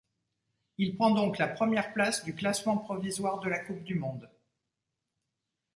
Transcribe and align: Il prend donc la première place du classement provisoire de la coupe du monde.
Il 0.79 0.95
prend 0.95 1.11
donc 1.11 1.37
la 1.37 1.47
première 1.47 1.93
place 1.93 2.23
du 2.23 2.33
classement 2.33 2.75
provisoire 2.75 3.39
de 3.39 3.49
la 3.49 3.59
coupe 3.59 3.83
du 3.83 3.93
monde. 3.93 4.31